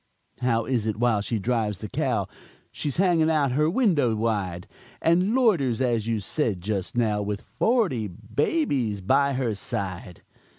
"How 0.41 0.65
is 0.65 0.87
it 0.87 0.95
while 0.97 1.21
she 1.21 1.37
drives 1.37 1.77
the 1.77 1.87
cow 1.87 2.27
She's 2.71 2.97
hanging 2.97 3.29
out 3.29 3.51
her 3.51 3.69
window 3.69 4.15
wide, 4.15 4.67
And 4.99 5.35
loiters, 5.35 5.79
as 5.79 6.07
you 6.07 6.19
said 6.21 6.59
just 6.59 6.97
now, 6.97 7.21
With 7.21 7.41
forty 7.41 8.07
babies 8.07 8.99
by 9.01 9.33
her 9.33 9.53
side?" 9.53 10.23